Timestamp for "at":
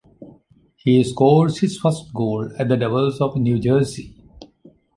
2.57-2.67